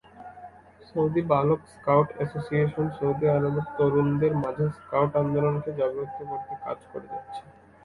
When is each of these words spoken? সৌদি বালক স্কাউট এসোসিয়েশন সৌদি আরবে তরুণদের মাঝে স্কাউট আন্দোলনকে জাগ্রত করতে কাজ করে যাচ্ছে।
সৌদি 0.87 1.21
বালক 1.31 1.61
স্কাউট 1.73 2.07
এসোসিয়েশন 2.23 2.85
সৌদি 2.97 3.25
আরবে 3.35 3.61
তরুণদের 3.77 4.33
মাঝে 4.43 4.65
স্কাউট 4.77 5.11
আন্দোলনকে 5.21 5.69
জাগ্রত 5.79 6.09
করতে 6.21 6.53
কাজ 6.63 6.79
করে 6.91 7.07
যাচ্ছে। 7.13 7.41